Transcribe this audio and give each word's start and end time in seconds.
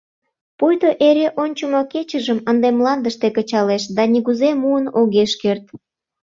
Пуйто 0.57 0.89
эре 1.07 1.27
ончымо 1.41 1.81
кечыжым 1.91 2.39
ынде 2.49 2.69
мландыште 2.77 3.27
кычалеш 3.35 3.83
да 3.95 4.03
нигузе 4.13 4.49
муын 4.61 4.85
огеш 4.99 5.31
керт. 5.41 5.65